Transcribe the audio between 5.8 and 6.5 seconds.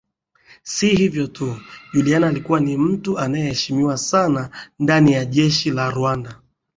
Rwanda